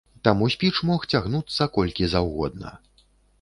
Таму 0.27 0.45
спіч 0.53 0.71
мог 0.89 1.05
цягнуцца 1.15 1.67
колькі 1.77 2.09
заўгодна. 2.15 2.73